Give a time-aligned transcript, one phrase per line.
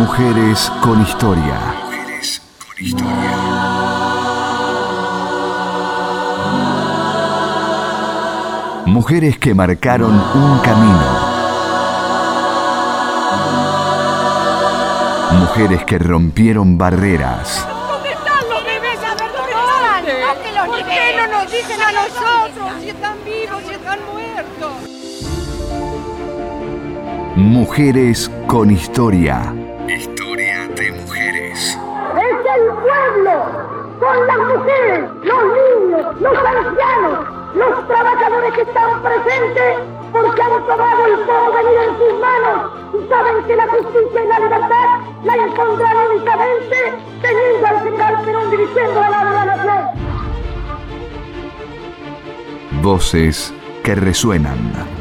[0.00, 1.60] Mujeres con historia.
[1.84, 3.36] Mujeres con historia.
[8.86, 11.04] Mujeres que marcaron un camino.
[15.38, 17.68] Mujeres que rompieron barreras.
[17.68, 18.98] ¿Dónde están los bebés?
[19.04, 20.66] A ver, ¿dónde están?
[20.66, 24.72] ¿Por qué no nos dicen a nosotros si están vivos, si están muertos?
[27.36, 28.70] Mujeres con.
[28.70, 29.59] Historia
[34.00, 39.76] son las mujeres, los niños, los ancianos, los trabajadores que están presentes
[40.12, 44.38] porque han tomado el porvenir en sus manos y saben que la justicia y la
[44.40, 46.76] libertad la encontrarán únicamente
[47.20, 49.78] teniendo al general Perón dirigiendo a la nación.
[52.82, 54.99] Voces que resuenan.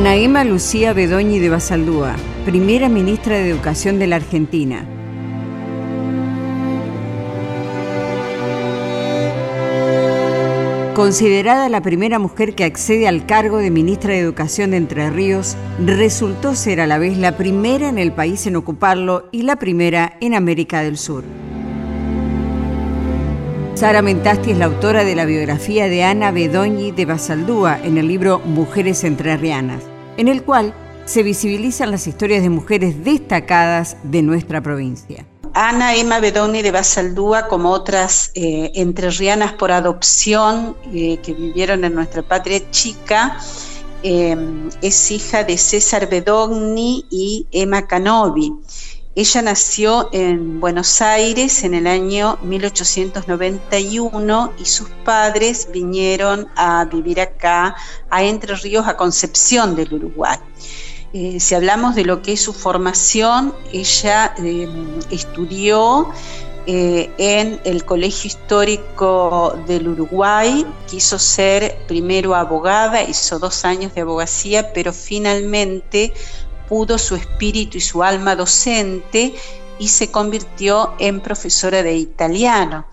[0.00, 4.86] Ana Emma Lucía Bedoñi de Basaldúa, primera ministra de Educación de la Argentina.
[10.94, 15.54] Considerada la primera mujer que accede al cargo de ministra de Educación de Entre Ríos,
[15.84, 20.16] resultó ser a la vez la primera en el país en ocuparlo y la primera
[20.22, 21.24] en América del Sur.
[23.80, 28.08] Sara Mentasti es la autora de la biografía de Ana Bedoñi de Basaldúa en el
[28.08, 29.89] libro Mujeres Entrerrianas,
[30.20, 30.74] en el cual
[31.06, 35.24] se visibilizan las historias de mujeres destacadas de nuestra provincia.
[35.54, 41.94] Ana Emma Bedoni de Basaldúa, como otras eh, entrerrianas por adopción eh, que vivieron en
[41.94, 43.38] nuestra patria chica,
[44.02, 44.36] eh,
[44.82, 48.52] es hija de César Bedogni y Emma Canovi.
[49.16, 57.20] Ella nació en Buenos Aires en el año 1891 y sus padres vinieron a vivir
[57.20, 57.74] acá,
[58.08, 60.38] a Entre Ríos, a Concepción del Uruguay.
[61.12, 64.68] Eh, si hablamos de lo que es su formación, ella eh,
[65.10, 66.08] estudió
[66.68, 74.02] eh, en el Colegio Histórico del Uruguay, quiso ser primero abogada, hizo dos años de
[74.02, 76.14] abogacía, pero finalmente
[76.70, 79.34] pudo su espíritu y su alma docente
[79.78, 82.86] y se convirtió en profesora de italiano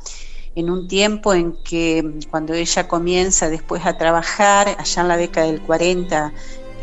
[0.55, 5.45] en un tiempo en que cuando ella comienza después a trabajar, allá en la década
[5.45, 6.33] del 40,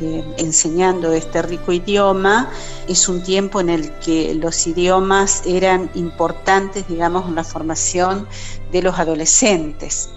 [0.01, 2.53] eh, enseñando este rico idioma,
[2.87, 8.29] es un tiempo en el que los idiomas eran importantes, digamos, en la formación
[8.71, 10.09] de los adolescentes.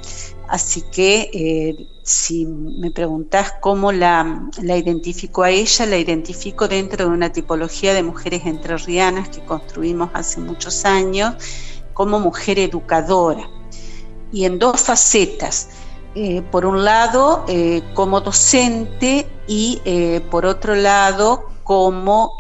[0.48, 7.12] Así que eh, si me preguntás cómo la, identifico a ella, la identifico dentro de
[7.12, 11.36] una tipología de mujeres entrerrianas que construimos hace muchos años
[11.94, 13.50] como mujer educadora.
[14.32, 15.70] Y en dos facetas.
[16.16, 19.82] Eh, por un lado, eh, como docente y
[20.32, 22.36] por otro lado, como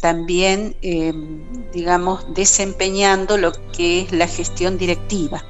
[0.00, 0.76] también,
[1.72, 5.44] digamos, desempeñando lo que es la gestión directiva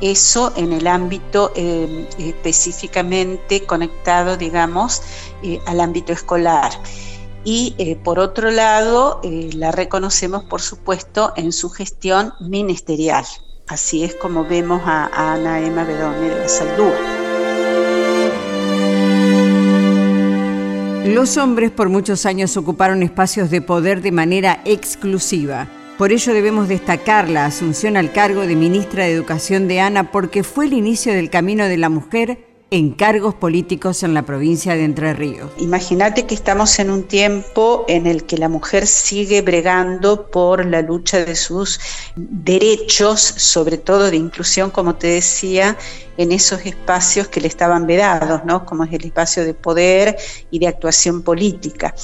[0.00, 5.02] eso en el ámbito eh, específicamente conectado, digamos,
[5.42, 6.72] eh, al ámbito escolar.
[7.44, 13.24] Y eh, por otro lado, la reconocemos, por supuesto, en su gestión ministerial.
[13.68, 16.94] Así es como vemos a, a Ana Emma Bedone de la Saldúa.
[21.06, 25.68] Los hombres por muchos años ocuparon espacios de poder de manera exclusiva.
[25.98, 30.44] Por ello debemos destacar la asunción al cargo de ministra de Educación de Ana porque
[30.44, 32.38] fue el inicio del camino de la mujer
[32.70, 35.50] en cargos políticos en la provincia de Entre Ríos.
[35.58, 40.82] Imagínate que estamos en un tiempo en el que la mujer sigue bregando por la
[40.82, 41.80] lucha de sus
[42.16, 45.78] derechos, sobre todo de inclusión, como te decía,
[46.16, 48.64] en esos espacios que le estaban vedados, ¿no?
[48.64, 50.16] como es el espacio de poder
[50.50, 51.94] y de actuación política.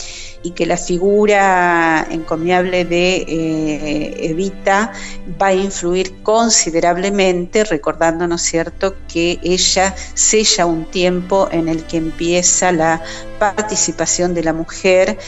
[0.42, 4.92] Y que la figura encomiable de eh, Evita
[5.40, 11.84] va a influir considerablemente, recordando, ¿no es cierto?, que ella sella un tiempo en el
[11.84, 13.02] que empieza la
[13.38, 15.18] participación de la mujer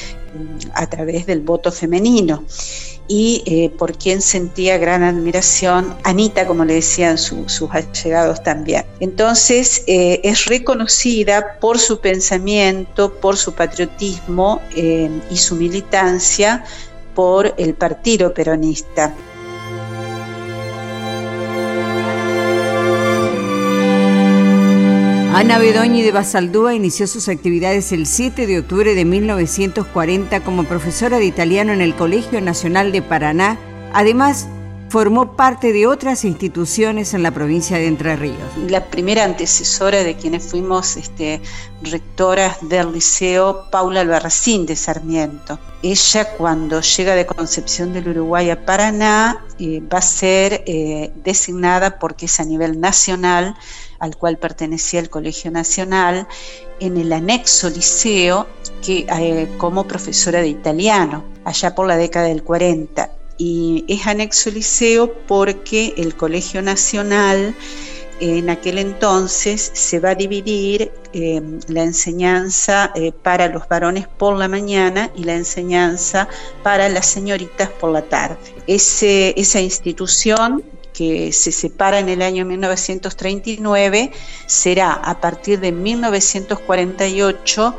[0.74, 2.44] a través del voto femenino
[3.06, 8.84] y eh, por quien sentía gran admiración, Anita, como le decían su, sus allegados también.
[9.00, 16.64] Entonces, eh, es reconocida por su pensamiento, por su patriotismo eh, y su militancia
[17.14, 19.14] por el Partido Peronista.
[25.34, 31.18] Ana Bedoñi de Basaldúa inició sus actividades el 7 de octubre de 1940 como profesora
[31.18, 33.58] de italiano en el Colegio Nacional de Paraná.
[33.92, 34.46] Además,
[34.94, 38.38] formó parte de otras instituciones en la provincia de Entre Ríos.
[38.68, 41.42] La primera antecesora de quienes fuimos este,
[41.82, 45.58] rectoras del liceo, Paula Albarracín de Sarmiento.
[45.82, 51.98] Ella cuando llega de Concepción del Uruguay a Paraná eh, va a ser eh, designada
[51.98, 53.56] porque es a nivel nacional
[53.98, 56.28] al cual pertenecía el Colegio Nacional,
[56.78, 58.46] en el anexo liceo
[58.84, 63.10] que, eh, como profesora de italiano, allá por la década del 40.
[63.36, 67.54] Y es anexo liceo porque el Colegio Nacional
[68.20, 74.36] en aquel entonces se va a dividir eh, la enseñanza eh, para los varones por
[74.36, 76.28] la mañana y la enseñanza
[76.62, 78.36] para las señoritas por la tarde.
[78.66, 84.12] esa institución que se separa en el año 1939,
[84.46, 87.74] será a partir de 1948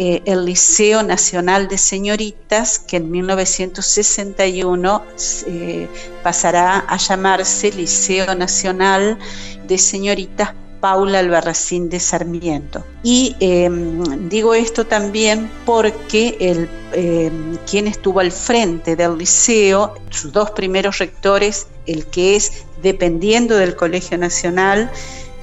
[0.00, 5.02] eh, el Liceo Nacional de Señoritas, que en 1961
[5.48, 5.88] eh,
[6.22, 9.18] pasará a llamarse Liceo Nacional
[9.66, 12.84] de Señoritas Paula Albarracín de Sarmiento.
[13.02, 20.32] Y em, digo esto también porque el, em, quien estuvo al frente del liceo, sus
[20.32, 24.90] dos primeros rectores, el que es dependiendo del Colegio Nacional,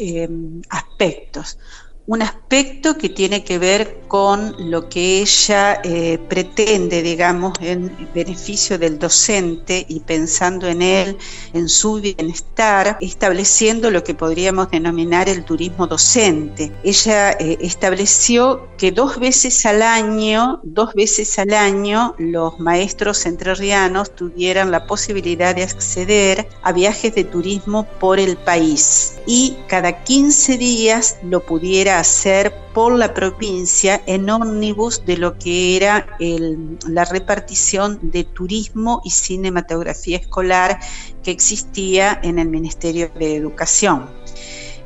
[0.69, 1.57] aspectos
[2.07, 8.77] un aspecto que tiene que ver con lo que ella eh, pretende, digamos, en beneficio
[8.77, 11.17] del docente y pensando en él,
[11.53, 16.71] en su bienestar, estableciendo lo que podríamos denominar el turismo docente.
[16.83, 24.15] Ella eh, estableció que dos veces al año, dos veces al año, los maestros entrerrianos
[24.15, 30.57] tuvieran la posibilidad de acceder a viajes de turismo por el país y cada 15
[30.57, 36.17] días lo pudiera hacer por la provincia en ómnibus de lo que era
[36.87, 40.79] la repartición de turismo y cinematografía escolar
[41.23, 44.09] que existía en el Ministerio de Educación.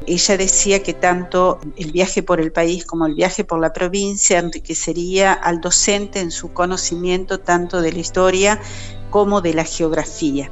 [0.07, 4.39] Ella decía que tanto el viaje por el país como el viaje por la provincia
[4.39, 8.59] enriquecería al docente en su conocimiento tanto de la historia
[9.09, 10.51] como de la geografía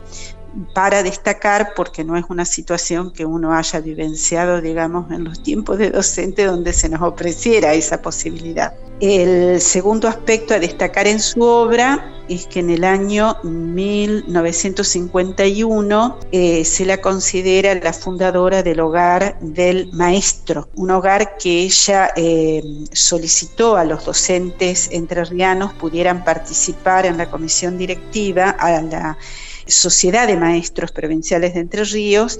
[0.73, 5.77] para destacar porque no es una situación que uno haya vivenciado, digamos, en los tiempos
[5.77, 8.73] de docente donde se nos ofreciera esa posibilidad.
[8.99, 16.65] El segundo aspecto a destacar en su obra es que en el año 1951 eh,
[16.65, 23.77] se la considera la fundadora del hogar del maestro, un hogar que ella eh, solicitó
[23.77, 29.15] a los docentes entrerrianos pudieran participar en la comisión directiva, a la
[29.67, 32.39] Sociedad de Maestros Provinciales de Entre Ríos,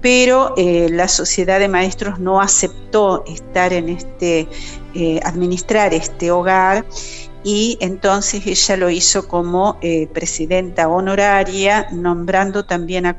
[0.00, 4.48] pero eh, la Sociedad de Maestros no aceptó estar en este,
[4.94, 6.86] eh, administrar este hogar
[7.42, 13.18] y entonces ella lo hizo como eh, presidenta honoraria, nombrando también a,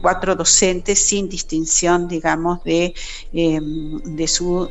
[0.00, 2.94] cuatro docentes sin distinción, digamos, de,
[3.32, 4.68] de su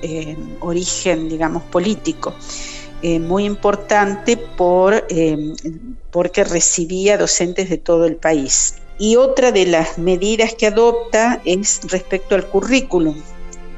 [0.62, 2.34] origen, digamos, político.
[3.04, 5.06] Muy importante por
[6.12, 8.76] porque recibía docentes de todo el país.
[8.98, 13.16] Y otra de las medidas que adopta es respecto al currículum,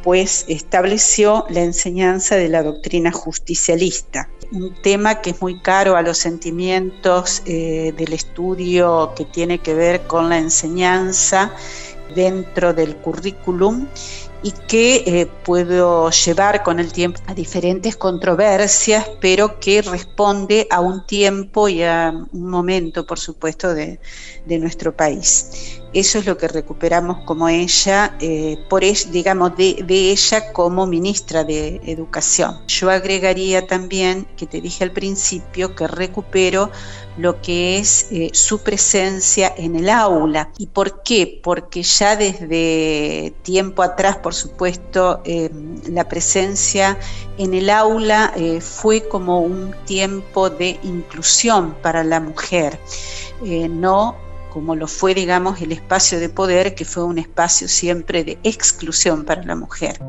[0.08, 6.02] después estableció la enseñanza de la doctrina justicialista, un tema que es muy caro a
[6.02, 11.52] los sentimientos eh, del estudio que tiene que ver con la enseñanza
[12.16, 13.88] dentro del currículum
[14.44, 20.80] y que eh, puedo llevar con el tiempo a diferentes controversias, pero que responde a
[20.80, 24.00] un tiempo y a un momento, por supuesto, de,
[24.46, 25.82] nuestro país.
[25.98, 31.82] Eso es lo que recuperamos como ella, eh, por digamos, de, ella como ministra de
[31.86, 32.68] Educación.
[32.68, 36.70] Yo agregaría también, que te dije al principio, que recupero
[37.18, 40.52] lo que es eh, su presencia en el aula.
[40.60, 41.42] ¿Y por qué?
[41.44, 45.50] Porque ya desde tiempo atrás, por supuesto, eh,
[45.90, 47.00] la presencia
[47.40, 52.80] en el aula eh, fue como un tiempo de inclusión para la mujer,
[53.42, 54.27] no
[54.58, 59.24] como lo fue, digamos, el espacio de poder, que fue un espacio siempre de exclusión
[59.24, 60.00] para la mujer.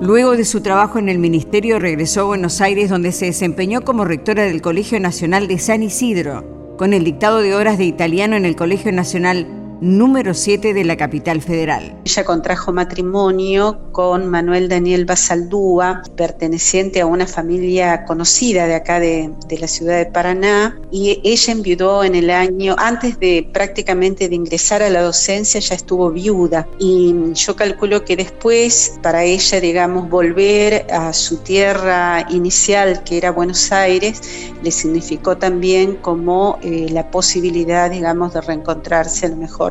[0.00, 4.06] Luego de su trabajo en el ministerio regresó a Buenos Aires donde se desempeñó como
[4.06, 8.46] rectora del Colegio Nacional de San Isidro, con el dictado de horas de italiano en
[8.46, 9.46] el Colegio Nacional
[9.80, 11.96] número 7 de la capital federal.
[12.04, 19.30] Ella contrajo matrimonio con Manuel Daniel Basaldúa, perteneciente a una familia conocida de acá de,
[19.58, 24.82] la ciudad de Paraná, y ella enviudó en el año, antes de prácticamente de ingresar
[24.82, 30.86] a la docencia, ya estuvo viuda, y yo calculo que después, para ella, digamos, volver
[30.92, 34.20] a su tierra inicial, que era Buenos Aires,
[34.62, 39.67] le significó también como eh, la posibilidad, digamos, de reencontrarse a lo mejor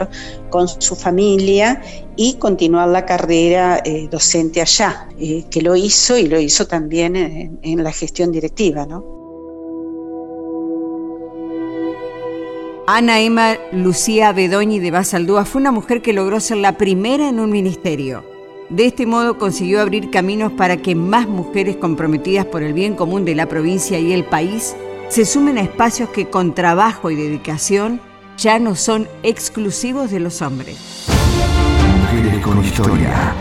[0.50, 1.82] con su familia
[2.16, 7.16] y continuar la carrera eh, docente allá, eh, que lo hizo y lo hizo también
[7.16, 8.86] en, la gestión directiva.
[8.86, 9.04] ¿no?
[12.88, 17.40] Ana Emma Lucía Bedoñi de Basaldúa fue una mujer que logró ser la primera en
[17.40, 18.24] un ministerio.
[18.70, 23.24] De este modo consiguió abrir caminos para que más mujeres comprometidas por el bien común
[23.24, 24.76] de la provincia y el país
[25.10, 28.02] se sumen a espacios que con trabajo y dedicación
[28.38, 31.08] ya no son exclusivos de los hombres.
[32.02, 33.34] Mujeres con historia.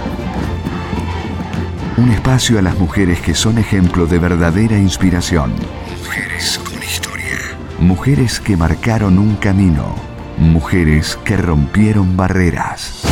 [1.99, 5.55] Un espacio a las mujeres que son ejemplo de verdadera inspiración.
[5.99, 7.37] Mujeres con historia.
[7.79, 9.95] Mujeres que marcaron un camino.
[10.38, 13.03] Mujeres que rompieron barreras.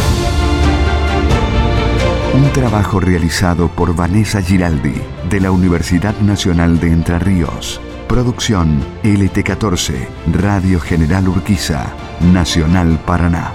[2.34, 4.94] Un trabajo realizado por Vanessa Giraldi
[5.30, 7.80] de la Universidad Nacional de Entre Ríos.
[8.08, 11.92] Producción LT14, Radio General Urquiza,
[12.32, 13.52] Nacional Paraná.